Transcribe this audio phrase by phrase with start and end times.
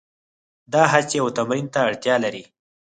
[0.73, 2.43] دا هڅې او تمرین ته اړتیا لري.